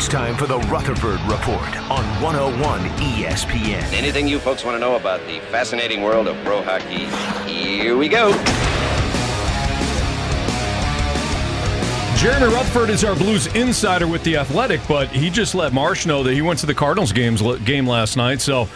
It's 0.00 0.08
time 0.08 0.34
for 0.34 0.46
the 0.46 0.58
Rutherford 0.60 1.20
Report 1.30 1.76
on 1.90 2.02
101 2.22 2.80
ESPN. 3.00 3.82
Anything 3.92 4.26
you 4.26 4.38
folks 4.38 4.64
want 4.64 4.74
to 4.74 4.80
know 4.80 4.96
about 4.96 5.20
the 5.26 5.40
fascinating 5.50 6.00
world 6.00 6.26
of 6.26 6.42
pro 6.42 6.62
hockey? 6.62 7.04
Here 7.46 7.98
we 7.98 8.08
go. 8.08 8.30
Jeremy 12.16 12.46
Rutherford 12.54 12.88
is 12.88 13.04
our 13.04 13.14
Blues 13.14 13.46
insider 13.48 14.06
with 14.06 14.24
the 14.24 14.38
Athletic, 14.38 14.80
but 14.88 15.08
he 15.08 15.28
just 15.28 15.54
let 15.54 15.74
Marsh 15.74 16.06
know 16.06 16.22
that 16.22 16.32
he 16.32 16.40
went 16.40 16.58
to 16.60 16.66
the 16.66 16.74
Cardinals 16.74 17.12
games 17.12 17.42
game 17.66 17.86
last 17.86 18.16
night. 18.16 18.40
So, 18.40 18.70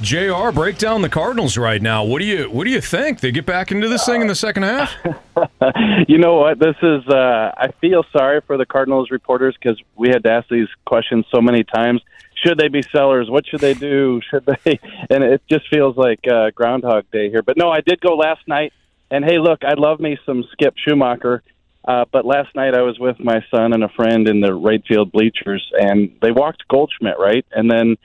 Jr. 0.00 0.50
break 0.52 0.78
down 0.78 1.02
the 1.02 1.08
Cardinals 1.08 1.58
right 1.58 1.82
now. 1.82 2.04
What 2.04 2.20
do 2.20 2.24
you 2.24 2.44
what 2.50 2.64
do 2.64 2.70
you 2.70 2.80
think? 2.80 3.20
They 3.20 3.32
get 3.32 3.46
back 3.46 3.72
into 3.72 3.88
this 3.88 4.06
thing 4.06 4.20
in 4.20 4.26
the 4.28 4.34
second 4.34 4.62
half? 4.62 4.94
you 6.08 6.18
know 6.18 6.36
what? 6.36 6.58
This 6.58 6.76
is. 6.82 7.06
Uh, 7.08 7.52
I 7.56 7.72
feel 7.80 8.04
sorry 8.12 8.40
for 8.46 8.56
the 8.56 8.66
Cardinals 8.66 9.10
reporters 9.10 9.56
because 9.60 9.80
we 9.96 10.08
had 10.08 10.22
to 10.24 10.30
ask 10.30 10.48
these 10.48 10.68
questions 10.84 11.26
so 11.34 11.40
many 11.40 11.64
times. 11.64 12.00
Should 12.44 12.58
they 12.58 12.68
be 12.68 12.82
sellers? 12.82 13.28
What 13.28 13.46
should 13.46 13.60
they 13.60 13.74
do? 13.74 14.20
Should 14.30 14.46
they? 14.46 14.78
And 15.10 15.24
it 15.24 15.42
just 15.50 15.68
feels 15.68 15.96
like 15.96 16.20
uh, 16.26 16.50
Groundhog 16.50 17.10
Day 17.10 17.30
here. 17.30 17.42
But 17.42 17.56
no, 17.56 17.70
I 17.70 17.80
did 17.80 18.00
go 18.00 18.16
last 18.16 18.46
night. 18.46 18.72
And 19.10 19.24
hey, 19.24 19.38
look, 19.38 19.64
I 19.64 19.74
love 19.74 20.00
me 20.00 20.18
some 20.24 20.44
Skip 20.52 20.74
Schumaker. 20.86 21.40
Uh, 21.84 22.04
but 22.12 22.26
last 22.26 22.54
night 22.54 22.74
I 22.74 22.82
was 22.82 22.98
with 22.98 23.18
my 23.18 23.42
son 23.50 23.72
and 23.72 23.82
a 23.82 23.88
friend 23.88 24.28
in 24.28 24.40
the 24.40 24.52
right 24.52 24.84
field 24.86 25.10
bleachers, 25.10 25.66
and 25.72 26.14
they 26.20 26.30
walked 26.30 26.68
Goldschmidt, 26.68 27.18
right? 27.18 27.46
And 27.50 27.70
then 27.70 27.96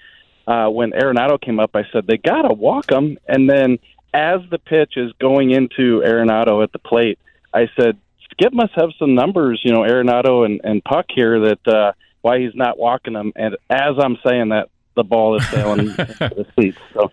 uh, 0.48 0.68
when 0.68 0.92
Arenado 0.92 1.40
came 1.40 1.60
up, 1.60 1.76
I 1.76 1.84
said 1.92 2.08
they 2.08 2.18
gotta 2.18 2.54
walk 2.54 2.92
him. 2.92 3.18
And 3.28 3.50
then 3.50 3.80
as 4.14 4.42
the 4.50 4.60
pitch 4.60 4.94
is 4.98 5.12
going 5.20 5.52
into 5.52 6.02
Arenado 6.02 6.64
at 6.64 6.72
the 6.72 6.80
plate, 6.80 7.20
I 7.54 7.70
said 7.78 7.98
Skip 8.32 8.54
must 8.54 8.74
have 8.76 8.90
some 8.98 9.16
numbers, 9.16 9.62
you 9.64 9.72
know, 9.72 9.82
Arenado 9.82 10.46
and, 10.46 10.60
and 10.64 10.84
Puck 10.84 11.06
here 11.14 11.40
that 11.40 11.68
uh, 11.68 11.94
why 12.22 12.40
he's 12.40 12.56
not 12.56 12.80
walking 12.80 13.14
them. 13.14 13.32
And 13.36 13.56
as 13.70 13.94
I'm 14.00 14.18
saying 14.26 14.50
that, 14.50 14.70
the 14.96 15.04
ball 15.04 15.38
is 15.38 15.48
sailing 15.50 15.88
the 15.88 16.46
seats. 16.60 16.78
So, 16.94 17.12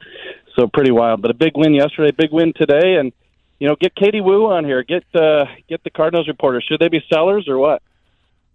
so 0.56 0.66
pretty 0.66 0.90
wild. 0.90 1.22
But 1.22 1.30
a 1.30 1.34
big 1.34 1.56
win 1.56 1.74
yesterday, 1.74 2.10
big 2.10 2.32
win 2.32 2.52
today, 2.54 2.96
and 2.96 3.12
you 3.58 3.68
know, 3.68 3.76
get 3.78 3.94
Katie 3.94 4.20
Woo 4.22 4.46
on 4.46 4.64
here. 4.64 4.82
Get 4.82 5.04
uh, 5.14 5.44
get 5.68 5.84
the 5.84 5.90
Cardinals 5.90 6.28
reporter. 6.28 6.62
Should 6.62 6.80
they 6.80 6.88
be 6.88 7.04
sellers 7.12 7.48
or 7.48 7.58
what? 7.58 7.82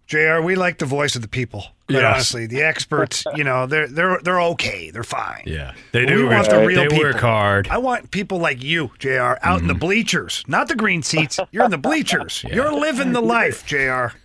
Jr. 0.06 0.40
We 0.42 0.54
like 0.54 0.78
the 0.78 0.86
voice 0.86 1.16
of 1.16 1.22
the 1.22 1.28
people. 1.28 1.60
Quite 1.88 2.00
Yes. 2.00 2.14
honestly, 2.14 2.46
the 2.46 2.62
experts, 2.62 3.24
you 3.34 3.44
know, 3.44 3.66
they're 3.66 3.86
they're 3.88 4.18
they're 4.22 4.40
okay. 4.40 4.90
They're 4.90 5.02
fine. 5.04 5.42
Yeah, 5.46 5.72
they 5.92 6.04
do. 6.06 6.14
We 6.14 6.20
do. 6.22 6.28
want 6.28 6.48
the 6.50 6.66
real 6.66 6.82
they 6.82 6.88
people. 6.88 7.04
work 7.04 7.16
hard. 7.20 7.68
I 7.68 7.78
want 7.78 8.10
people 8.10 8.38
like 8.38 8.62
you, 8.62 8.90
Jr. 8.98 9.34
Out 9.42 9.60
in 9.60 9.66
the 9.68 9.74
bleachers, 9.74 10.42
not 10.48 10.68
the 10.68 10.74
green 10.76 11.02
seats. 11.02 11.38
You're 11.52 11.64
in 11.64 11.70
the 11.70 11.78
bleachers. 11.78 12.44
You're 12.52 12.72
living 12.72 13.12
the 13.12 13.20
life, 13.22 13.64
Jr. 13.70 14.16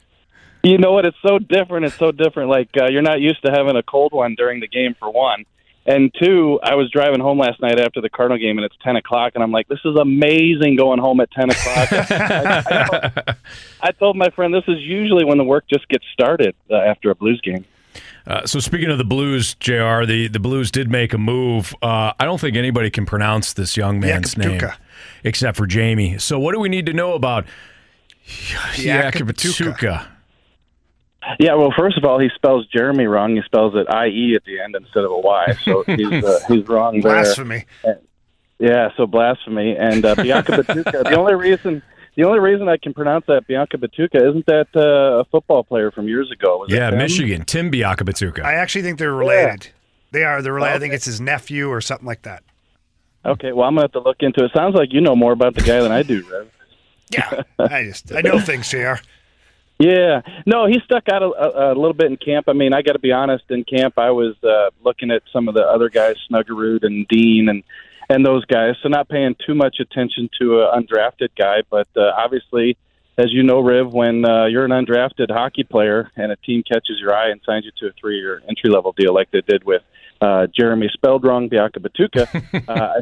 You 0.64 0.78
know 0.78 0.91
what? 0.91 1.06
It's 1.06 1.18
so 1.25 1.40
different. 1.40 1.86
It's 1.86 1.97
so 1.97 2.12
different. 2.12 2.50
Like 2.50 2.70
uh, 2.80 2.86
you're 2.90 3.02
not 3.02 3.20
used 3.20 3.44
to 3.46 3.52
having 3.52 3.75
a 3.75 3.84
cold 3.84 4.12
one 4.14 4.36
during 4.36 4.59
the 4.59 4.68
game 4.68 4.96
for 5.00 5.09
one, 5.12 5.46
and 5.86 6.14
two. 6.22 6.59
I 6.64 6.75
was 6.75 6.90
driving 6.92 7.19
home 7.19 7.40
last 7.40 7.62
night 7.62 7.80
after 7.80 8.02
the 8.02 8.09
Cardinal 8.09 8.38
game, 8.38 8.58
and 8.58 8.66
it's 8.66 8.75
ten 8.84 8.96
o'clock, 8.96 9.34
and 9.36 9.44
I'm 9.44 9.52
like, 9.52 9.68
"This 9.68 9.80
is 9.86 9.96
amazing 9.96 10.75
going 10.75 11.00
home 11.00 11.19
at 11.19 11.31
ten 11.31 11.50
o'clock." 11.50 11.92
I, 11.92 12.64
I, 12.69 12.88
told, 12.88 13.36
I 13.81 13.91
told 13.91 14.18
my 14.18 14.30
friend, 14.30 14.53
"This 14.53 14.66
is 14.68 14.80
usually 14.80 15.25
when 15.25 15.38
the 15.38 15.44
work 15.44 15.66
just 15.68 15.88
gets 15.88 16.06
started 16.14 16.56
uh, 16.70 16.75
after 16.75 17.12
a 17.12 17.16
Blues 17.16 17.41
game." 17.41 17.66
Uh, 18.28 18.46
so 18.46 18.59
speaking 18.59 18.90
of 18.90 18.97
the 18.97 19.03
Blues, 19.03 19.56
Jr. 19.56 20.06
The 20.06 20.30
the 20.31 20.40
Blues 20.40 20.72
did 20.72 20.90
make 20.90 21.14
a 21.14 21.18
move. 21.18 21.75
Uh, 21.81 22.14
I 22.20 22.25
don't 22.25 22.40
think 22.40 22.56
anybody 22.56 22.90
can 22.90 23.06
pronounce 23.06 23.53
this 23.53 23.75
young 23.75 24.00
man's 24.00 24.38
name 24.38 24.62
except 25.24 25.58
for 25.58 25.66
Jamie. 25.66 26.18
So 26.20 26.40
what 26.40 26.53
do 26.53 26.59
we 26.59 26.70
need 26.70 26.86
to 26.86 26.94
know 26.94 27.14
about 27.14 27.46
Yakaptuka. 28.25 30.08
Yakaptuka? 31.31 31.36
Yeah, 31.40 31.53
well, 31.56 31.74
first 31.78 31.97
of 31.97 32.06
all, 32.06 32.19
he 32.19 32.30
spells 32.36 32.66
Jeremy 32.68 33.06
wrong. 33.06 33.36
He 33.36 33.42
spells 33.44 33.74
it 33.75 33.88
I 33.90 34.08
E 34.08 34.36
at 34.36 34.44
the 34.46 34.59
end 34.59 34.75
instead 34.75 35.03
of 35.03 35.12
a 35.12 35.18
Y, 35.19 35.56
so 35.64 35.84
he's 35.88 36.24
uh, 36.24 36.40
he's 36.47 36.68
wrong 36.68 37.00
there. 37.02 37.14
Blasphemy. 37.14 37.66
Yeah, 38.59 38.90
so 38.96 39.08
blasphemy 39.08 39.75
and 39.75 40.06
uh, 40.06 40.16
Biakabutuka. 40.16 41.03
the 41.06 41.16
only 41.16 41.34
reason 41.36 41.81
the 42.16 42.25
only 42.25 42.40
reason 42.40 42.70
I 42.70 42.78
can 42.78 42.94
pronounce 42.94 43.25
that 43.28 43.47
Biakabutuka 43.47 44.16
isn't 44.30 44.46
that 44.46 44.68
uh, 44.75 45.22
a 45.22 45.25
football 45.25 45.64
player 45.64 45.90
from 45.91 46.08
years 46.08 46.30
ago? 46.31 46.59
Was 46.59 46.70
Yeah. 46.72 46.91
Michigan. 46.91 47.44
Tim 47.46 47.72
Biakabutuka. 47.72 48.44
I 48.44 48.53
actually 48.56 48.84
think 48.84 49.00
they're 49.00 49.14
related. 49.14 49.70
They 50.12 50.24
are. 50.24 50.41
They're 50.41 50.53
related. 50.53 50.75
I 50.75 50.80
think 50.80 50.94
it's 50.94 51.06
his 51.06 51.20
nephew 51.22 51.70
or 51.70 51.81
something 51.81 52.06
like 52.06 52.22
that. 52.24 52.44
Okay, 53.25 53.52
well, 53.52 53.68
I'm 53.68 53.75
gonna 53.75 53.84
have 53.86 53.91
to 53.94 54.00
look 54.00 54.18
into 54.22 54.44
it. 54.44 54.52
Sounds 54.53 54.75
like 54.75 54.91
you 54.94 55.00
know 55.02 55.16
more 55.16 55.31
about 55.31 55.56
the 55.56 55.62
guy 55.62 55.80
than 55.81 55.91
I 55.91 56.03
do, 56.03 56.24
Rev. 56.31 56.52
Yeah, 57.12 57.44
I 57.59 57.84
just 57.84 58.14
I 58.14 58.22
know 58.22 58.40
things, 58.40 58.70
Jr. 58.70 58.94
Yeah, 59.81 60.22
no, 60.46 60.68
he 60.68 60.80
stuck 60.86 61.09
out 61.09 61.24
a, 61.24 61.25
a, 61.25 61.74
a 61.74 61.75
little 61.75 61.94
bit 61.94 62.12
in 62.12 62.18
camp. 62.18 62.47
I 62.47 62.53
mean, 62.53 62.72
I 62.72 62.84
got 62.84 62.94
to 62.94 63.00
be 63.00 63.12
honest. 63.12 63.46
In 63.50 63.64
camp, 63.64 63.97
I 63.97 64.12
was 64.12 64.36
uh, 64.44 64.69
looking 64.84 65.09
at 65.09 65.24
some 65.34 65.47
of 65.47 65.56
the 65.56 65.64
other 65.64 65.90
guys, 65.90 66.18
Snuggerud 66.30 66.84
and 66.84 67.08
Dean, 67.08 67.50
and 67.50 67.64
and 68.08 68.24
those 68.24 68.46
guys. 68.46 68.75
So 68.84 68.90
not 68.90 69.09
paying 69.09 69.36
too 69.44 69.56
much 69.56 69.78
attention 69.80 70.30
to 70.40 70.62
an 70.62 70.84
undrafted 70.84 71.30
guy, 71.36 71.64
but 71.68 71.88
uh, 71.97 72.12
obviously, 72.16 72.78
as 73.18 73.31
you 73.31 73.41
know, 73.41 73.59
Riv, 73.59 73.91
when 73.91 74.24
uh, 74.24 74.46
you're 74.46 74.66
an 74.66 74.72
undrafted 74.72 75.31
hockey 75.31 75.64
player 75.64 76.12
and 76.16 76.31
a 76.31 76.36
team 76.36 76.62
catches 76.62 77.00
your 77.00 77.16
eye 77.16 77.30
and 77.30 77.41
signs 77.44 77.66
you 77.66 77.72
to 77.80 77.88
a 77.88 77.94
three-year 78.00 78.44
entry-level 78.47 78.94
deal 78.96 79.16
like 79.16 79.31
they 79.31 79.41
did 79.41 79.64
with 79.64 79.81
uh, 80.22 80.46
Jeremy 80.56 80.90
spelled 80.94 81.24
wrong, 81.24 81.50
Biakabutuka, 81.50 82.68
uh, 82.70 83.02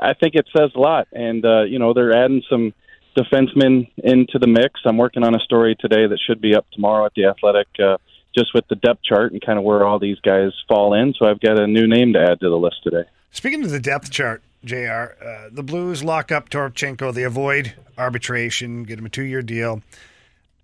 I, 0.00 0.10
I 0.10 0.14
think 0.14 0.34
it 0.34 0.48
says 0.56 0.72
a 0.74 0.80
lot. 0.80 1.06
And 1.12 1.44
uh, 1.44 1.62
you 1.62 1.78
know, 1.78 1.92
they're 1.92 2.16
adding 2.16 2.42
some 2.50 2.74
defensemen 3.16 3.90
into 3.98 4.38
the 4.38 4.46
mix. 4.46 4.80
I'm 4.84 4.96
working 4.96 5.24
on 5.24 5.34
a 5.34 5.40
story 5.40 5.74
today 5.78 6.06
that 6.06 6.18
should 6.26 6.40
be 6.40 6.54
up 6.54 6.66
tomorrow 6.72 7.06
at 7.06 7.14
the 7.14 7.24
Athletic, 7.24 7.68
uh, 7.82 7.96
just 8.36 8.54
with 8.54 8.66
the 8.68 8.76
depth 8.76 9.02
chart 9.02 9.32
and 9.32 9.40
kind 9.40 9.58
of 9.58 9.64
where 9.64 9.84
all 9.86 9.98
these 9.98 10.20
guys 10.20 10.52
fall 10.68 10.94
in. 10.94 11.14
So 11.18 11.26
I've 11.26 11.40
got 11.40 11.58
a 11.58 11.66
new 11.66 11.86
name 11.86 12.12
to 12.12 12.20
add 12.20 12.40
to 12.40 12.48
the 12.48 12.56
list 12.56 12.76
today. 12.84 13.04
Speaking 13.30 13.64
of 13.64 13.70
the 13.70 13.80
depth 13.80 14.10
chart, 14.10 14.42
Jr., 14.64 14.76
uh, 14.76 15.48
the 15.50 15.62
Blues 15.62 16.04
lock 16.04 16.30
up 16.30 16.48
Toropchenko. 16.50 17.14
They 17.14 17.22
avoid 17.22 17.74
arbitration, 17.96 18.84
get 18.84 18.98
him 18.98 19.06
a 19.06 19.08
two-year 19.08 19.42
deal, 19.42 19.82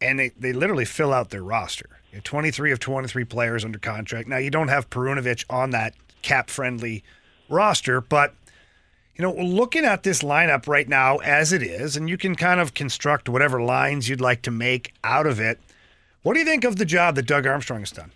and 0.00 0.18
they, 0.18 0.30
they 0.30 0.52
literally 0.52 0.84
fill 0.84 1.12
out 1.12 1.30
their 1.30 1.42
roster. 1.42 1.88
23 2.24 2.72
of 2.72 2.78
23 2.78 3.24
players 3.24 3.64
under 3.64 3.78
contract. 3.78 4.28
Now, 4.28 4.36
you 4.36 4.50
don't 4.50 4.68
have 4.68 4.90
Perunovich 4.90 5.44
on 5.48 5.70
that 5.70 5.94
cap-friendly 6.20 7.02
roster, 7.48 8.00
but 8.00 8.34
you 9.16 9.22
know, 9.22 9.34
looking 9.34 9.84
at 9.84 10.02
this 10.02 10.22
lineup 10.22 10.66
right 10.66 10.88
now 10.88 11.18
as 11.18 11.52
it 11.52 11.62
is, 11.62 11.96
and 11.96 12.08
you 12.08 12.16
can 12.16 12.34
kind 12.34 12.60
of 12.60 12.74
construct 12.74 13.28
whatever 13.28 13.60
lines 13.60 14.08
you'd 14.08 14.20
like 14.20 14.42
to 14.42 14.50
make 14.50 14.94
out 15.04 15.26
of 15.26 15.38
it. 15.38 15.60
What 16.22 16.34
do 16.34 16.40
you 16.40 16.46
think 16.46 16.64
of 16.64 16.76
the 16.76 16.84
job 16.84 17.16
that 17.16 17.26
Doug 17.26 17.46
Armstrong 17.46 17.80
has 17.80 17.90
done? 17.90 18.12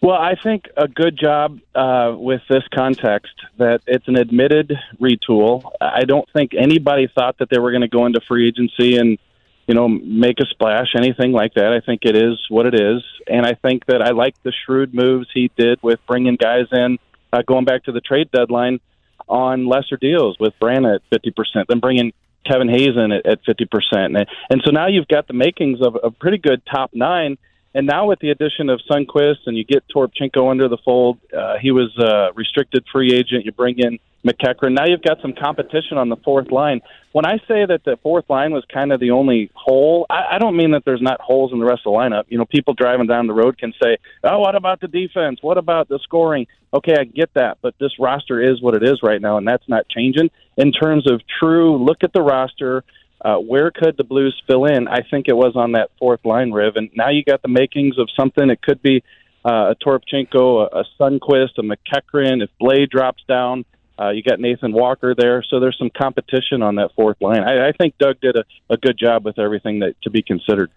Well, 0.00 0.16
I 0.16 0.36
think 0.42 0.66
a 0.76 0.86
good 0.86 1.18
job 1.18 1.58
uh, 1.74 2.14
with 2.16 2.40
this 2.48 2.62
context 2.72 3.32
that 3.58 3.80
it's 3.86 4.06
an 4.06 4.16
admitted 4.16 4.72
retool. 5.00 5.68
I 5.80 6.04
don't 6.04 6.28
think 6.32 6.52
anybody 6.56 7.10
thought 7.12 7.38
that 7.38 7.50
they 7.50 7.58
were 7.58 7.72
going 7.72 7.82
to 7.82 7.88
go 7.88 8.06
into 8.06 8.20
free 8.28 8.46
agency 8.46 8.96
and 8.96 9.18
you 9.66 9.74
know 9.74 9.88
make 9.88 10.38
a 10.40 10.46
splash, 10.46 10.94
anything 10.96 11.32
like 11.32 11.54
that. 11.54 11.72
I 11.72 11.80
think 11.84 12.02
it 12.04 12.16
is 12.16 12.38
what 12.48 12.64
it 12.64 12.74
is, 12.74 13.02
and 13.26 13.44
I 13.44 13.54
think 13.54 13.86
that 13.86 14.00
I 14.00 14.10
like 14.10 14.40
the 14.44 14.52
shrewd 14.64 14.94
moves 14.94 15.28
he 15.34 15.50
did 15.58 15.82
with 15.82 15.98
bringing 16.06 16.36
guys 16.36 16.66
in, 16.70 16.98
uh, 17.32 17.42
going 17.42 17.64
back 17.64 17.84
to 17.84 17.92
the 17.92 18.00
trade 18.00 18.30
deadline 18.30 18.80
on 19.28 19.66
lesser 19.66 19.96
deals 19.96 20.36
with 20.38 20.54
Vrana 20.60 20.96
at 20.96 21.02
fifty 21.10 21.30
percent, 21.30 21.68
then 21.68 21.80
bringing 21.80 22.12
Kevin 22.48 22.68
Hayes 22.68 22.96
in 22.96 23.12
at, 23.12 23.26
at 23.26 23.44
50%. 23.44 23.68
And, 23.92 24.26
and 24.50 24.62
so 24.64 24.70
now 24.70 24.86
you've 24.88 25.08
got 25.08 25.26
the 25.26 25.34
makings 25.34 25.80
of 25.82 25.96
a 26.02 26.10
pretty 26.10 26.38
good 26.38 26.62
top 26.66 26.90
nine. 26.94 27.36
And 27.74 27.86
now 27.86 28.06
with 28.06 28.18
the 28.20 28.30
addition 28.30 28.70
of 28.70 28.80
Sundqvist 28.90 29.46
and 29.46 29.56
you 29.56 29.64
get 29.64 29.84
Toropchenko 29.94 30.50
under 30.50 30.68
the 30.68 30.78
fold, 30.84 31.18
uh, 31.36 31.58
he 31.60 31.70
was 31.70 31.96
a 31.98 32.30
restricted 32.34 32.84
free 32.90 33.12
agent. 33.14 33.44
You 33.44 33.52
bring 33.52 33.78
in 33.78 33.98
MacEachern. 34.26 34.72
Now 34.72 34.86
you've 34.86 35.02
got 35.02 35.20
some 35.20 35.32
competition 35.32 35.96
on 35.96 36.08
the 36.08 36.16
fourth 36.16 36.50
line. 36.50 36.80
When 37.12 37.24
I 37.24 37.38
say 37.48 37.66
that 37.66 37.82
the 37.84 37.96
fourth 38.02 38.28
line 38.28 38.52
was 38.52 38.64
kind 38.72 38.92
of 38.92 39.00
the 39.00 39.10
only 39.12 39.50
hole, 39.54 40.06
I, 40.10 40.36
I 40.36 40.38
don't 40.38 40.56
mean 40.56 40.72
that 40.72 40.84
there's 40.84 41.02
not 41.02 41.20
holes 41.20 41.52
in 41.52 41.58
the 41.58 41.64
rest 41.64 41.82
of 41.86 41.92
the 41.92 41.98
lineup. 41.98 42.24
You 42.28 42.38
know, 42.38 42.44
people 42.44 42.74
driving 42.74 43.06
down 43.06 43.26
the 43.26 43.32
road 43.32 43.58
can 43.58 43.72
say, 43.82 43.98
"Oh, 44.24 44.40
what 44.40 44.54
about 44.54 44.80
the 44.80 44.88
defense? 44.88 45.38
What 45.42 45.58
about 45.58 45.88
the 45.88 45.98
scoring?" 46.02 46.46
Okay, 46.74 46.96
I 46.98 47.04
get 47.04 47.32
that, 47.34 47.58
but 47.62 47.74
this 47.78 47.98
roster 47.98 48.42
is 48.42 48.60
what 48.60 48.74
it 48.74 48.82
is 48.82 49.00
right 49.02 49.20
now, 49.20 49.38
and 49.38 49.46
that's 49.46 49.68
not 49.68 49.88
changing. 49.88 50.30
In 50.56 50.72
terms 50.72 51.10
of 51.10 51.22
true, 51.38 51.82
look 51.82 52.02
at 52.02 52.12
the 52.12 52.22
roster. 52.22 52.84
Uh, 53.20 53.36
where 53.36 53.70
could 53.70 53.96
the 53.96 54.04
Blues 54.04 54.40
fill 54.46 54.64
in? 54.64 54.86
I 54.86 55.02
think 55.10 55.26
it 55.28 55.36
was 55.36 55.56
on 55.56 55.72
that 55.72 55.90
fourth 55.98 56.24
line, 56.24 56.52
Riv, 56.52 56.76
and 56.76 56.88
now 56.94 57.10
you 57.10 57.24
got 57.24 57.42
the 57.42 57.48
makings 57.48 57.98
of 57.98 58.08
something. 58.16 58.48
It 58.48 58.62
could 58.62 58.80
be 58.80 59.02
uh, 59.44 59.72
a 59.72 59.76
Toropchenko, 59.76 60.68
a, 60.72 60.80
a 60.80 60.84
Sundqvist, 60.98 61.58
a 61.58 61.62
MacEachern. 61.62 62.42
If 62.42 62.50
Blais 62.60 62.88
drops 62.88 63.22
down, 63.28 63.64
uh, 64.00 64.10
you 64.10 64.22
got 64.22 64.38
Nathan 64.38 64.72
Walker 64.72 65.14
there, 65.16 65.42
so 65.42 65.58
there's 65.58 65.76
some 65.78 65.90
competition 65.90 66.62
on 66.62 66.76
that 66.76 66.92
fourth 66.94 67.20
line. 67.20 67.42
I, 67.42 67.68
I 67.68 67.72
think 67.72 67.98
Doug 67.98 68.20
did 68.20 68.36
a, 68.36 68.44
a 68.70 68.76
good 68.76 68.96
job 68.96 69.24
with 69.24 69.38
everything 69.38 69.80
that 69.80 70.00
to 70.02 70.10
be 70.10 70.22
considered. 70.22 70.70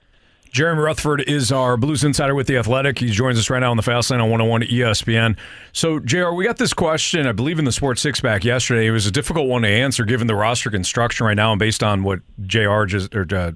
Jeremy 0.51 0.81
Rutherford 0.81 1.21
is 1.21 1.49
our 1.49 1.77
Blues 1.77 2.03
insider 2.03 2.35
with 2.35 2.47
The 2.47 2.57
Athletic. 2.57 2.99
He 2.99 3.09
joins 3.09 3.39
us 3.39 3.49
right 3.49 3.59
now 3.59 3.71
on 3.71 3.77
the 3.77 3.83
Fast 3.83 4.11
Lane 4.11 4.19
on 4.19 4.29
101 4.29 4.63
ESPN. 4.63 5.37
So, 5.71 5.99
JR, 5.99 6.31
we 6.31 6.43
got 6.43 6.57
this 6.57 6.73
question, 6.73 7.25
I 7.25 7.31
believe, 7.31 7.57
in 7.57 7.63
the 7.63 7.71
Sports 7.71 8.01
Six 8.01 8.19
Pack 8.19 8.43
yesterday. 8.43 8.87
It 8.87 8.91
was 8.91 9.05
a 9.05 9.11
difficult 9.11 9.47
one 9.47 9.61
to 9.61 9.69
answer 9.69 10.03
given 10.03 10.27
the 10.27 10.35
roster 10.35 10.69
construction 10.69 11.25
right 11.25 11.35
now 11.35 11.53
and 11.53 11.59
based 11.59 11.81
on 11.81 12.03
what 12.03 12.19
JR 12.45 12.83
just, 12.83 13.15
or, 13.15 13.25
uh, 13.33 13.53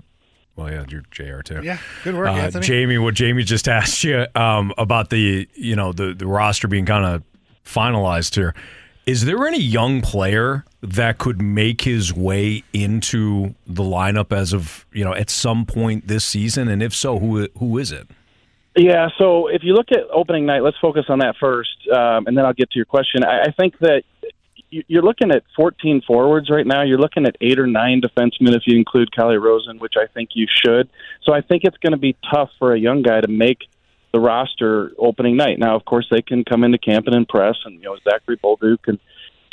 well, 0.56 0.72
yeah, 0.72 0.86
you're 0.88 1.04
JR 1.12 1.42
too. 1.42 1.62
Yeah, 1.64 1.80
good 2.06 2.16
work, 2.16 2.30
uh, 2.30 2.34
Anthony. 2.34 2.66
Jamie, 2.66 2.98
what 2.98 3.14
Jamie 3.14 3.44
just 3.44 3.68
asked 3.68 4.06
you 4.06 4.26
um, 4.34 4.72
about 4.78 5.10
the, 5.10 5.50
you 5.54 5.76
know, 5.76 5.92
the, 5.92 6.14
the 6.14 6.26
roster 6.28 6.70
being 6.70 6.86
kind 6.86 7.04
of 7.04 7.24
finalized 7.66 8.36
here. 8.36 8.56
Is 9.06 9.26
there 9.26 9.46
any 9.46 9.60
young 9.60 10.02
player 10.02 10.64
that 10.90 11.18
could 11.18 11.42
make 11.42 11.82
his 11.82 12.14
way 12.14 12.64
into 12.74 13.56
the 13.68 13.84
lineup 13.84 14.32
as 14.32 14.54
of 14.54 14.86
you 14.92 15.04
know 15.04 15.14
at 15.14 15.30
some 15.30 15.66
point 15.66 16.08
this 16.08 16.26
season? 16.26 16.68
And 16.68 16.82
if 16.84 16.94
so, 16.94 17.20
who 17.20 17.48
who 17.58 17.78
is 17.78 17.92
it? 17.92 18.08
Yeah, 18.78 19.08
so 19.18 19.48
if 19.48 19.64
you 19.64 19.74
look 19.74 19.92
at 19.92 20.02
opening 20.14 20.46
night, 20.46 20.62
let's 20.62 20.78
focus 20.82 21.06
on 21.08 21.20
that 21.20 21.36
first, 21.40 21.88
um, 21.94 22.28
and 22.28 22.38
then 22.38 22.46
I'll 22.46 22.54
get 22.54 22.70
to 22.72 22.76
your 22.78 22.86
question. 22.86 23.24
I, 23.24 23.44
I 23.44 23.52
think 23.52 23.78
that 23.80 24.04
you- 24.70 24.84
you're 24.90 25.02
looking 25.02 25.32
at 25.32 25.44
14 25.56 26.02
forwards 26.02 26.50
right 26.50 26.68
now. 26.68 26.82
You're 26.82 26.98
looking 26.98 27.26
at 27.26 27.38
eight 27.40 27.58
or 27.58 27.68
nine 27.68 28.02
defensemen 28.02 28.54
if 28.54 28.64
you 28.68 28.78
include 28.78 29.16
Calle 29.16 29.30
Rosén, 29.40 29.80
which 29.80 29.94
I 29.98 30.08
think 30.08 30.32
you 30.34 30.46
should. 30.50 30.90
So 31.24 31.32
I 31.34 31.40
think 31.40 31.64
it's 31.64 31.78
going 31.78 31.92
to 31.94 31.98
be 31.98 32.18
tough 32.30 32.50
for 32.60 32.74
a 32.74 32.78
young 32.80 33.02
guy 33.02 33.22
to 33.22 33.30
make 33.30 33.60
the 34.12 34.20
roster 34.20 34.92
opening 34.98 35.38
night. 35.38 35.58
Now, 35.58 35.76
of 35.78 35.86
course, 35.86 36.08
they 36.12 36.22
can 36.22 36.44
come 36.44 36.66
into 36.66 36.78
camp 36.78 37.08
and 37.08 37.16
impress, 37.16 37.56
and 37.64 37.76
you 37.76 37.84
know 37.84 37.98
Zachary 38.04 38.38
Bolduc 38.44 38.80
and 38.88 39.00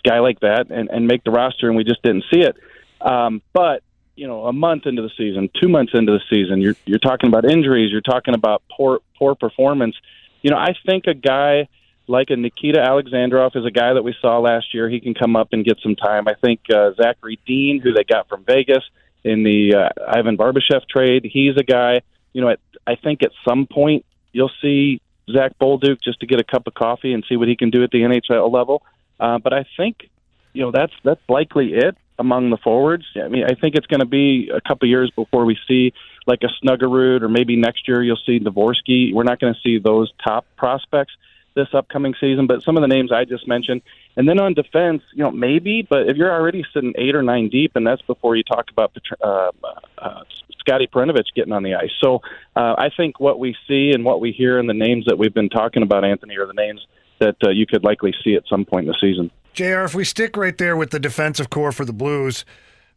guy 0.05 0.21
like 0.21 0.41
that, 0.41 0.71
and, 0.71 0.91
and 0.91 1.07
make 1.07 1.25
the 1.25 1.31
roster, 1.31 1.69
and 1.69 1.77
we 1.77 1.85
just 1.85 2.03
didn't 2.03 2.25
see 2.33 2.41
it. 2.41 2.57
Um, 3.01 3.43
but 3.53 3.83
you 4.15 4.27
know, 4.27 4.47
a 4.47 4.53
month 4.53 4.87
into 4.87 5.03
the 5.03 5.11
season, 5.17 5.49
two 5.61 5.69
months 5.69 5.93
into 5.95 6.13
the 6.13 6.21
season, 6.29 6.61
you're 6.61 6.77
you're 6.85 6.99
talking 6.99 7.29
about 7.29 7.45
injuries, 7.45 7.91
you're 7.91 8.01
talking 8.01 8.35
about 8.35 8.63
poor 8.71 9.01
poor 9.19 9.35
performance. 9.35 9.97
You 10.43 10.51
know, 10.51 10.59
I 10.59 10.75
think 10.87 11.07
a 11.07 11.15
guy 11.15 11.69
like 12.09 12.31
a 12.31 12.37
Nikita 12.37 12.79
Alexandrov 12.79 13.57
is 13.57 13.65
a 13.65 13.71
guy 13.71 13.95
that 13.95 14.03
we 14.03 14.15
saw 14.21 14.39
last 14.39 14.75
year. 14.75 14.89
He 14.89 15.01
can 15.01 15.15
come 15.15 15.37
up 15.37 15.49
and 15.53 15.65
get 15.65 15.79
some 15.83 15.97
time. 15.97 16.29
I 16.29 16.35
think 16.35 16.61
uh, 16.73 16.93
Zachary 17.01 17.39
Dean, 17.47 17.81
who 17.81 17.93
they 17.93 18.05
got 18.05 18.29
from 18.29 18.45
Vegas 18.45 18.85
in 19.25 19.45
the 19.45 19.75
uh, 19.75 19.89
Ivan 20.09 20.37
Barbashev 20.37 20.89
trade, 20.89 21.29
he's 21.33 21.57
a 21.57 21.63
guy. 21.63 22.03
You 22.33 22.43
know, 22.43 22.49
at, 22.51 22.61
I 22.87 22.97
think 22.97 23.23
at 23.23 23.31
some 23.49 23.67
point 23.67 24.05
you'll 24.33 24.51
see 24.61 25.01
Zach 25.31 25.53
Bolduc 25.61 26.03
just 26.03 26.21
to 26.21 26.27
get 26.27 26.41
a 26.41 26.45
cup 26.45 26.67
of 26.67 26.75
coffee 26.75 27.13
and 27.13 27.25
see 27.29 27.37
what 27.37 27.49
he 27.49 27.57
can 27.57 27.71
do 27.71 27.83
at 27.83 27.91
the 27.91 28.01
NHL 28.01 28.53
level. 28.53 28.83
Uh, 29.23 29.39
but 29.39 29.53
I 29.53 29.65
think, 29.77 30.11
you 30.53 30.63
know, 30.63 30.73
that's 30.73 30.93
that's 31.05 31.21
likely 31.29 31.75
it 31.75 31.97
among 32.19 32.51
the 32.51 32.57
forwards. 32.57 33.05
I 33.15 33.29
mean, 33.29 33.45
I 33.45 33.55
think 33.55 33.77
it's 33.77 33.87
going 33.87 34.01
to 34.01 34.07
be 34.07 34.51
a 34.53 34.61
couple 34.61 34.89
years 34.89 35.11
before 35.15 35.45
we 35.45 35.57
see 35.69 35.93
like 36.27 36.41
a 36.43 36.51
Snuggerud, 36.61 37.23
or 37.23 37.29
maybe 37.29 37.55
next 37.55 37.87
year 37.87 38.03
you'll 38.03 38.25
see 38.27 38.41
Dvorsky. 38.41 39.15
We're 39.15 39.23
not 39.23 39.39
going 39.39 39.55
to 39.55 39.61
see 39.61 39.79
those 39.79 40.13
top 40.25 40.45
prospects 40.57 41.13
this 41.55 41.69
upcoming 41.73 42.15
season, 42.19 42.47
but 42.47 42.63
some 42.63 42.77
of 42.77 42.81
the 42.81 42.89
names 42.89 43.13
I 43.13 43.25
just 43.25 43.47
mentioned. 43.47 43.83
And 44.17 44.29
then 44.29 44.41
on 44.41 44.55
defense, 44.55 45.03
you 45.15 45.23
know, 45.23 45.31
maybe, 45.31 45.87
but 45.89 46.09
if 46.09 46.17
you're 46.17 46.33
already 46.33 46.65
sitting 46.75 46.95
eight 46.97 47.15
or 47.15 47.23
nine 47.23 47.49
deep, 47.49 47.77
and 47.77 47.87
that's 47.87 48.03
before 48.03 48.35
you 48.37 48.43
talk 48.43 48.71
about 48.71 48.97
uh, 49.23 49.51
uh, 49.99 50.23
Scotty 50.59 50.87
Perunovich 50.87 51.35
getting 51.35 51.53
on 51.53 51.63
the 51.63 51.75
ice. 51.75 51.93
So 52.01 52.23
uh, 52.57 52.75
I 52.79 52.91
think 52.97 53.21
what 53.21 53.39
we 53.39 53.55
see 53.69 53.93
and 53.93 54.05
what 54.05 54.21
we 54.21 54.33
hear 54.33 54.59
and 54.59 54.69
the 54.69 54.75
names 54.75 55.05
that 55.07 55.19
we've 55.19 55.35
been 55.35 55.51
talking 55.51 55.83
about, 55.83 56.05
Anthony, 56.05 56.37
are 56.39 56.47
the 56.47 56.55
names 56.55 56.85
that 57.23 57.37
uh, 57.45 57.51
you 57.51 57.67
could 57.67 57.85
likely 57.85 58.13
see 58.25 58.35
at 58.35 58.43
some 58.49 58.65
point 58.65 58.87
in 58.87 58.93
the 58.93 58.99
season. 59.01 59.31
JR, 59.55 59.85
if 59.85 59.95
we 59.95 60.05
stick 60.05 60.37
right 60.37 60.57
there 60.57 60.77
with 60.77 60.91
the 60.91 60.99
defensive 60.99 61.51
corps 61.51 61.73
for 61.73 61.85
the 61.85 61.93
Blues, 61.93 62.45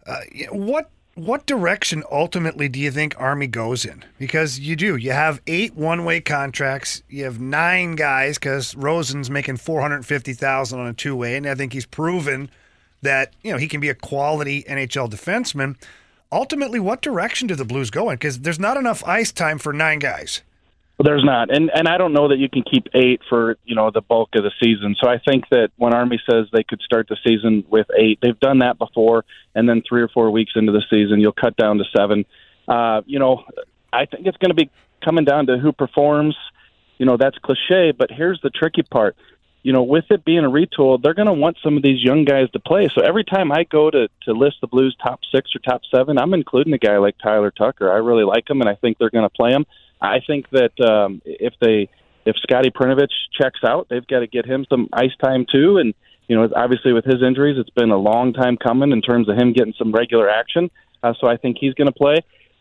uh, 0.08 0.22
what 0.52 0.90
what 1.14 1.46
direction 1.46 2.04
ultimately 2.12 2.68
do 2.68 2.78
you 2.78 2.92
think 2.92 3.16
Army 3.18 3.48
goes 3.48 3.86
in? 3.86 4.04
Because 4.20 4.60
you 4.60 4.76
do. 4.76 4.98
You 4.98 5.12
have 5.12 5.42
eight 5.48 5.74
one-way 5.74 6.20
contracts. 6.20 7.04
You 7.08 7.24
have 7.24 7.40
nine 7.40 7.96
guys 7.96 8.38
because 8.38 8.76
Rosen's 8.76 9.30
making 9.30 9.58
four 9.58 9.82
hundred 9.82 10.06
fifty 10.06 10.34
thousand 10.34 10.80
on 10.80 10.88
a 10.88 10.94
two-way, 10.94 11.38
and 11.38 11.48
I 11.48 11.56
think 11.56 11.74
he's 11.74 11.86
proven 11.86 12.50
that 13.02 13.34
you 13.44 13.52
know 13.52 13.58
he 13.58 13.68
can 13.68 13.80
be 13.80 13.90
a 13.90 13.96
quality 13.96 14.64
NHL 14.64 15.10
defenseman. 15.10 15.76
Ultimately, 16.32 16.80
what 16.80 17.02
direction 17.02 17.48
do 17.48 17.56
the 17.56 17.66
Blues 17.66 17.92
go 17.92 18.10
in? 18.10 18.16
Because 18.16 18.40
there's 18.40 18.60
not 18.60 18.78
enough 18.78 19.04
ice 19.06 19.32
time 19.32 19.60
for 19.60 19.72
nine 19.72 20.00
guys. 20.00 20.42
There's 21.06 21.24
not, 21.24 21.56
and 21.56 21.70
and 21.72 21.88
I 21.88 22.00
don't 22.00 22.14
know 22.14 22.30
that 22.30 22.40
you 22.40 22.50
can 22.50 22.64
keep 22.64 22.88
eight 22.96 23.22
for 23.30 23.58
you 23.64 23.76
know 23.76 23.92
the 23.92 24.02
bulk 24.02 24.30
of 24.34 24.44
the 24.44 24.52
season. 24.60 24.96
So 25.00 25.08
I 25.08 25.20
think 25.20 25.44
that 25.52 25.70
when 25.76 25.94
Army 25.94 26.20
says 26.28 26.48
they 26.52 26.64
could 26.64 26.82
start 26.82 27.08
the 27.08 27.18
season 27.24 27.64
with 27.70 27.86
eight, 27.96 28.18
they've 28.24 28.40
done 28.40 28.60
that 28.60 28.80
before, 28.80 29.24
and 29.54 29.70
then 29.70 29.84
three 29.88 30.02
or 30.02 30.08
four 30.08 30.32
weeks 30.32 30.54
into 30.56 30.72
the 30.72 30.82
season, 30.90 31.20
you'll 31.20 31.32
cut 31.32 31.56
down 31.58 31.78
to 31.78 31.84
seven. 31.96 32.26
Uh, 32.68 33.04
you 33.06 33.20
know, 33.20 33.44
I 33.94 34.06
think 34.06 34.26
it's 34.26 34.38
going 34.38 34.50
to 34.50 34.56
be 34.56 34.72
coming 35.04 35.26
down 35.26 35.46
to 35.46 35.60
who 35.60 35.74
performs. 35.74 36.36
You 36.98 37.06
know, 37.06 37.18
that's 37.18 37.38
cliche, 37.38 37.92
but 37.92 38.10
here's 38.10 38.42
the 38.42 38.50
tricky 38.50 38.82
part. 38.82 39.16
You 39.62 39.74
know, 39.74 39.84
with 39.84 40.06
it 40.10 40.26
being 40.26 40.44
a 40.46 40.50
retool, 40.50 41.00
they're 41.00 41.14
going 41.14 41.28
to 41.28 41.34
want 41.34 41.58
some 41.64 41.78
of 41.78 41.84
these 41.84 42.04
young 42.04 42.26
guys 42.26 42.50
to 42.52 42.60
play. 42.60 42.90
So 42.96 43.02
every 43.06 43.24
time 43.24 43.52
I 43.52 43.64
go 43.64 43.92
to 43.92 44.08
to 44.24 44.32
list 44.32 44.58
the 44.62 44.68
Blues 44.68 44.96
top 45.04 45.20
six 45.32 45.52
or 45.56 45.60
top 45.60 45.82
seven, 45.94 46.18
I'm 46.18 46.34
including 46.34 46.74
a 46.74 46.80
guy 46.80 46.98
like 46.98 47.16
Tyler 47.22 47.52
Tucker. 47.52 47.92
I 47.92 47.98
really 47.98 48.24
like 48.24 48.50
him, 48.50 48.62
and 48.62 48.70
I 48.70 48.74
think 48.74 48.98
they're 48.98 49.12
going 49.12 49.30
to 49.30 49.30
play 49.30 49.52
him. 49.52 49.68
I 50.10 50.20
think 50.26 50.50
that 50.52 50.80
um, 50.80 51.22
if 51.26 51.54
they 51.60 51.90
if 52.26 52.36
Scotty 52.38 52.72
Perunovich 52.72 53.12
checks 53.40 53.60
out, 53.64 53.88
they've 53.90 54.06
got 54.06 54.20
to 54.20 54.28
get 54.28 54.46
him 54.46 54.66
some 54.70 54.90
ice 54.92 55.16
time 55.24 55.46
too. 55.52 55.78
And 55.78 55.94
you 56.28 56.36
know, 56.36 56.50
obviously 56.56 56.92
with 56.92 57.06
his 57.06 57.22
injuries, 57.22 57.58
it's 57.60 57.70
been 57.70 57.92
a 57.92 57.98
long 57.98 58.34
time 58.34 58.58
coming 58.58 58.92
in 58.92 59.02
terms 59.02 59.30
of 59.30 59.38
him 59.38 59.54
getting 59.54 59.74
some 59.78 59.92
regular 59.92 60.30
action. 60.30 60.72
Uh, 61.04 61.14
so 61.20 61.28
I 61.28 61.38
think 61.38 61.58
he's 61.60 61.76
going 61.76 61.88
to 61.88 61.94
play. 61.94 62.18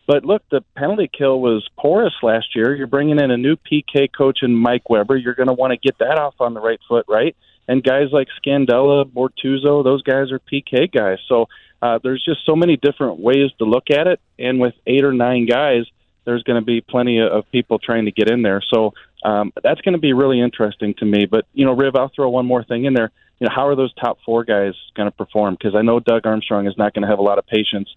But 0.07 0.25
look, 0.25 0.43
the 0.51 0.61
penalty 0.77 1.11
kill 1.11 1.41
was 1.41 1.67
porous 1.79 2.13
last 2.23 2.55
year. 2.55 2.75
You're 2.75 2.87
bringing 2.87 3.19
in 3.19 3.31
a 3.31 3.39
new 3.39 3.57
PK 3.57 4.09
coach 4.15 4.41
in 4.43 4.55
Mike 4.55 4.91
Weber. 4.91 5.17
You're 5.17 5.35
going 5.35 5.49
to 5.49 5.55
want 5.55 5.71
to 5.71 5.79
get 5.79 5.99
that 5.99 6.19
off 6.19 6.35
on 6.41 6.53
the 6.53 6.61
right 6.61 6.81
foot, 6.87 7.07
right? 7.09 7.35
And 7.67 7.83
guys 7.83 8.09
like 8.13 8.29
Scandella, 8.45 9.11
Bortuzzo, 9.11 9.83
those 9.83 10.03
guys 10.03 10.31
are 10.31 10.39
PK 10.39 10.93
guys. 10.93 11.19
So 11.27 11.47
uh, 11.81 12.01
there's 12.03 12.23
just 12.23 12.45
so 12.45 12.55
many 12.55 12.77
different 12.77 13.19
ways 13.19 13.51
to 13.59 13.65
look 13.65 13.91
at 13.91 14.07
it. 14.07 14.21
And 14.39 14.61
with 14.61 14.75
eight 14.87 15.05
or 15.05 15.15
nine 15.15 15.47
guys, 15.47 15.85
there's 16.25 16.43
going 16.43 16.61
to 16.61 16.65
be 16.65 16.81
plenty 16.81 17.21
of 17.21 17.51
people 17.53 17.79
trying 17.79 18.07
to 18.07 18.13
get 18.13 18.31
in 18.31 18.43
there. 18.43 18.63
So 18.73 18.95
um, 19.25 19.53
that's 19.63 19.81
going 19.81 19.95
to 19.95 20.01
be 20.01 20.13
really 20.13 20.41
interesting 20.41 20.95
to 20.95 21.05
me. 21.05 21.27
But 21.27 21.47
you 21.53 21.65
know, 21.65 21.73
Riv, 21.73 21.97
I'll 21.97 22.11
throw 22.15 22.29
one 22.29 22.47
more 22.47 22.65
thing 22.65 22.85
in 22.85 22.95
there. 22.95 23.11
You 23.41 23.49
know, 23.49 23.55
how 23.55 23.67
are 23.67 23.75
those 23.75 23.93
top 23.95 24.19
four 24.25 24.45
guys 24.45 24.75
going 24.95 25.11
to 25.11 25.17
perform? 25.17 25.55
Because 25.55 25.75
I 25.75 25.83
know 25.83 26.01
Doug 26.01 26.27
Armstrong 26.27 26.67
is 26.67 26.79
not 26.79 26.95
going 26.95 27.03
to 27.03 27.09
have 27.09 27.19
a 27.19 27.23
lot 27.23 27.39
of 27.39 27.47
patience 27.47 27.89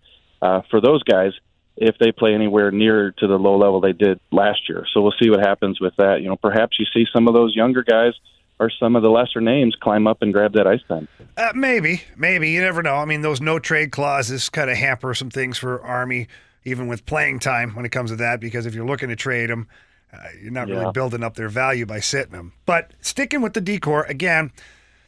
uh, 0.42 0.62
for 0.70 0.82
those 0.82 1.04
guys 1.04 1.34
if 1.78 1.98
they 2.00 2.12
play 2.12 2.34
anywhere 2.34 2.72
near 2.72 3.12
to 3.12 3.28
the 3.28 3.38
low 3.38 3.58
level 3.58 3.80
they 3.80 3.94
did 3.94 4.20
last 4.32 4.68
year. 4.68 4.86
So 4.92 5.02
we'll 5.02 5.14
see 5.22 5.30
what 5.30 5.40
happens 5.40 5.80
with 5.80 5.96
that. 5.98 6.22
You 6.22 6.30
know, 6.30 6.36
perhaps 6.36 6.80
you 6.80 6.86
see 6.86 7.06
some 7.14 7.28
of 7.28 7.36
those 7.36 7.56
younger 7.56 7.84
guys 7.84 8.14
or 8.60 8.72
some 8.72 8.96
of 8.96 9.04
the 9.04 9.10
lesser 9.10 9.42
names 9.42 9.76
climb 9.76 10.08
up 10.08 10.24
and 10.24 10.34
grab 10.34 10.54
that 10.54 10.66
ice 10.66 10.82
time. 10.88 11.08
Uh, 11.38 11.52
maybe, 11.54 12.04
maybe 12.16 12.50
you 12.50 12.62
never 12.62 12.82
know. 12.82 12.96
I 12.96 13.06
mean, 13.06 13.22
those 13.22 13.40
no 13.40 13.60
trade 13.60 13.92
clauses 13.92 14.50
kind 14.50 14.72
of 14.72 14.78
hamper 14.78 15.14
some 15.14 15.30
things 15.30 15.60
for 15.60 15.80
Army, 15.82 16.28
even 16.68 16.88
with 16.88 17.06
playing 17.06 17.40
time 17.40 17.74
when 17.76 17.86
it 17.86 17.90
comes 17.90 18.12
to 18.12 18.16
that. 18.18 18.40
Because 18.40 18.66
if 18.66 18.76
you're 18.76 18.86
looking 18.86 19.10
to 19.10 19.16
trade 19.16 19.50
them, 19.50 19.68
uh, 20.12 20.18
you're 20.42 20.52
not 20.52 20.68
really 20.68 20.92
building 20.92 21.24
up 21.24 21.36
their 21.36 21.50
value 21.50 21.86
by 21.86 22.00
sitting 22.00 22.34
them. 22.34 22.54
But 22.66 22.92
sticking 23.02 23.42
with 23.42 23.54
the 23.54 23.62
decor 23.62 24.04
again, 24.04 24.52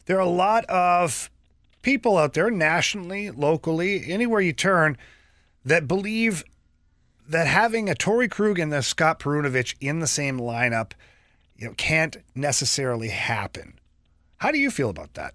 there 0.06 0.16
are 0.16 0.20
a 0.20 0.28
lot 0.28 0.64
of 0.66 1.30
people 1.82 2.16
out 2.16 2.32
there, 2.32 2.50
nationally, 2.50 3.30
locally, 3.30 4.10
anywhere 4.10 4.40
you 4.40 4.52
turn, 4.52 4.96
that 5.64 5.86
believe 5.86 6.44
that 7.28 7.46
having 7.46 7.88
a 7.88 7.94
Torey 7.94 8.30
Krug 8.30 8.58
and 8.58 8.72
a 8.74 8.82
Scott 8.82 9.20
Perunovich 9.20 9.74
in 9.80 10.00
the 10.00 10.06
same 10.06 10.38
lineup, 10.38 10.92
you 11.56 11.66
know, 11.68 11.74
can't 11.76 12.16
necessarily 12.34 13.08
happen. 13.08 13.74
How 14.38 14.50
do 14.50 14.58
you 14.58 14.70
feel 14.70 14.90
about 14.90 15.14
that? 15.14 15.34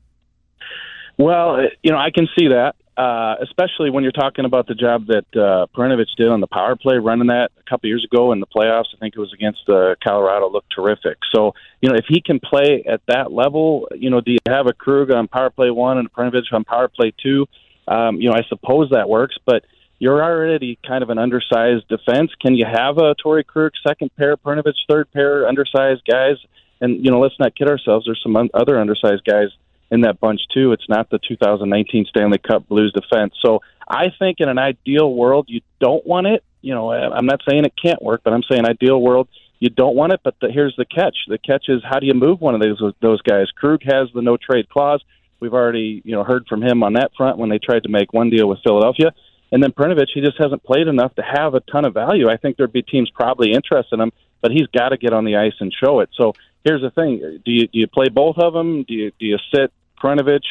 Well, 1.17 1.55
uh, 1.55 1.63
you 1.83 1.91
know, 1.91 1.97
I 1.97 2.09
can 2.11 2.27
see 2.37 2.47
that. 2.49 2.75
Uh, 2.97 3.35
especially 3.41 3.89
when 3.89 4.03
you're 4.03 4.11
talking 4.13 4.45
about 4.45 4.67
the 4.67 4.75
job 4.75 5.07
that 5.07 5.25
uh, 5.35 5.67
Perunovich 5.75 6.15
did 6.17 6.29
on 6.29 6.39
the 6.39 6.47
power 6.47 6.75
play, 6.75 6.97
running 6.97 7.27
that 7.27 7.51
a 7.59 7.69
couple 7.69 7.89
years 7.89 8.05
ago 8.09 8.31
in 8.31 8.39
the 8.39 8.45
playoffs. 8.45 8.85
I 8.93 8.97
think 8.99 9.15
it 9.15 9.19
was 9.19 9.33
against 9.33 9.67
uh, 9.67 9.95
Colorado. 10.01 10.49
Looked 10.49 10.71
terrific. 10.73 11.17
So 11.33 11.53
you 11.81 11.89
know, 11.89 11.95
if 11.95 12.05
he 12.07 12.21
can 12.21 12.39
play 12.39 12.83
at 12.87 13.01
that 13.07 13.31
level, 13.31 13.89
you 13.95 14.09
know, 14.09 14.21
do 14.21 14.31
you 14.31 14.37
have 14.47 14.67
a 14.67 14.73
Krug 14.73 15.11
on 15.11 15.27
power 15.27 15.49
play 15.49 15.69
one 15.71 15.97
and 15.97 16.07
a 16.07 16.55
on 16.55 16.63
power 16.63 16.87
play 16.87 17.13
two? 17.21 17.47
Um, 17.87 18.21
you 18.21 18.29
know, 18.29 18.35
I 18.35 18.43
suppose 18.47 18.89
that 18.91 19.09
works, 19.09 19.35
but 19.45 19.65
you're 19.99 20.23
already 20.23 20.79
kind 20.85 21.03
of 21.03 21.09
an 21.09 21.17
undersized 21.17 21.87
defense. 21.87 22.31
Can 22.41 22.55
you 22.55 22.65
have 22.65 22.97
a 22.97 23.15
Torey 23.15 23.45
Krug 23.45 23.73
second 23.85 24.15
pair, 24.15 24.37
Perunovich 24.37 24.75
third 24.89 25.11
pair, 25.11 25.47
undersized 25.47 26.03
guys? 26.09 26.37
And 26.81 27.03
you 27.03 27.11
know, 27.11 27.19
let's 27.19 27.39
not 27.39 27.55
kid 27.55 27.69
ourselves. 27.69 28.05
There's 28.05 28.21
some 28.23 28.35
other 28.53 28.79
undersized 28.79 29.23
guys 29.25 29.49
in 29.91 30.01
that 30.01 30.19
bunch 30.19 30.41
too. 30.53 30.71
It's 30.71 30.87
not 30.89 31.09
the 31.09 31.19
2019 31.27 32.05
Stanley 32.09 32.37
Cup 32.37 32.67
Blues 32.67 32.93
defense. 32.93 33.33
So 33.43 33.61
I 33.87 34.07
think 34.17 34.37
in 34.39 34.49
an 34.49 34.57
ideal 34.57 35.13
world, 35.13 35.45
you 35.47 35.61
don't 35.79 36.05
want 36.05 36.27
it. 36.27 36.43
You 36.61 36.73
know, 36.73 36.91
I'm 36.91 37.25
not 37.25 37.41
saying 37.47 37.65
it 37.65 37.73
can't 37.81 38.01
work, 38.01 38.21
but 38.23 38.33
I'm 38.33 38.43
saying 38.49 38.65
ideal 38.65 38.99
world, 38.99 39.27
you 39.59 39.69
don't 39.69 39.95
want 39.95 40.13
it. 40.13 40.21
But 40.23 40.35
the, 40.41 40.51
here's 40.51 40.75
the 40.77 40.85
catch: 40.85 41.15
the 41.27 41.37
catch 41.37 41.65
is 41.67 41.81
how 41.87 41.99
do 41.99 42.07
you 42.07 42.13
move 42.13 42.41
one 42.41 42.55
of 42.55 42.61
those 42.61 42.81
those 43.01 43.21
guys? 43.21 43.47
Krug 43.55 43.81
has 43.83 44.09
the 44.13 44.21
no 44.21 44.37
trade 44.37 44.69
clause. 44.69 45.03
We've 45.39 45.53
already 45.53 46.01
you 46.03 46.13
know 46.13 46.23
heard 46.23 46.47
from 46.47 46.63
him 46.63 46.83
on 46.83 46.93
that 46.93 47.11
front 47.15 47.37
when 47.37 47.49
they 47.49 47.59
tried 47.59 47.83
to 47.83 47.89
make 47.89 48.13
one 48.13 48.29
deal 48.29 48.47
with 48.47 48.59
Philadelphia. 48.63 49.13
And 49.51 49.61
then 49.61 49.71
Perunovich, 49.71 50.09
he 50.13 50.21
just 50.21 50.37
hasn't 50.39 50.63
played 50.63 50.87
enough 50.87 51.13
to 51.15 51.21
have 51.21 51.53
a 51.53 51.59
ton 51.59 51.85
of 51.85 51.93
value. 51.93 52.27
I 52.29 52.37
think 52.37 52.57
there'd 52.57 52.73
be 52.73 52.81
teams 52.81 53.11
probably 53.11 53.53
interested 53.53 53.93
in 53.93 54.01
him, 54.01 54.11
but 54.41 54.51
he's 54.51 54.67
got 54.67 54.89
to 54.89 54.97
get 54.97 55.13
on 55.13 55.23
the 55.23 55.37
ice 55.37 55.53
and 55.59 55.71
show 55.71 55.99
it. 55.99 56.09
So 56.17 56.33
here's 56.65 56.81
the 56.81 56.89
thing: 56.89 57.19
do 57.45 57.51
you 57.51 57.67
do 57.67 57.79
you 57.79 57.87
play 57.87 58.09
both 58.09 58.37
of 58.37 58.53
them? 58.53 58.83
Do 58.83 58.93
you 58.93 59.11
do 59.17 59.25
you 59.25 59.37
sit 59.53 59.71
Perunovich? 60.01 60.43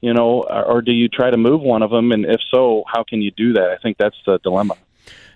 You 0.00 0.14
know, 0.14 0.42
or, 0.42 0.64
or 0.64 0.82
do 0.82 0.92
you 0.92 1.08
try 1.08 1.30
to 1.30 1.36
move 1.36 1.60
one 1.60 1.82
of 1.82 1.90
them? 1.90 2.10
And 2.10 2.24
if 2.24 2.40
so, 2.50 2.84
how 2.92 3.04
can 3.04 3.22
you 3.22 3.30
do 3.30 3.52
that? 3.52 3.70
I 3.70 3.76
think 3.76 3.98
that's 3.98 4.16
the 4.26 4.38
dilemma. 4.38 4.74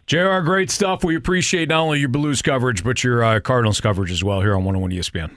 JR, 0.07 0.41
great 0.41 0.71
stuff. 0.71 1.05
We 1.05 1.17
appreciate 1.17 1.69
not 1.69 1.81
only 1.81 2.01
your 2.01 2.09
Blues 2.09 2.43
coverage, 2.43 2.83
but 2.83 3.03
your 3.05 3.23
uh, 3.23 3.41
Cardinals 3.41 3.81
coverage 3.81 4.11
as 4.11 4.23
well 4.23 4.41
here 4.41 4.55
on 4.55 4.65
101 4.65 4.91
ESPN. 4.91 5.37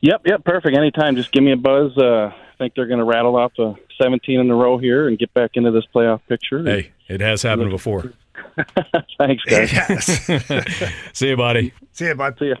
Yep, 0.00 0.22
yep, 0.26 0.44
perfect. 0.44 0.76
Anytime, 0.76 1.16
just 1.16 1.32
give 1.32 1.42
me 1.42 1.52
a 1.52 1.56
buzz. 1.56 1.96
Uh, 1.96 2.26
I 2.32 2.34
think 2.58 2.74
they're 2.74 2.86
going 2.86 2.98
to 2.98 3.04
rattle 3.04 3.36
off 3.36 3.52
a 3.58 3.74
17 4.00 4.40
in 4.40 4.50
a 4.50 4.54
row 4.54 4.78
here 4.78 5.08
and 5.08 5.18
get 5.18 5.32
back 5.34 5.52
into 5.54 5.70
this 5.70 5.84
playoff 5.94 6.20
picture. 6.28 6.62
Hey, 6.62 6.92
it 7.08 7.20
has 7.20 7.42
happened 7.42 7.70
before. 7.70 8.12
Thanks, 9.18 9.42
guys. 9.44 9.72
Yes. 9.72 10.30
See 11.12 11.28
you, 11.28 11.36
buddy. 11.36 11.72
See 11.92 12.06
you, 12.06 12.14
bud. 12.14 12.36
See 12.38 12.48
ya. 12.50 12.56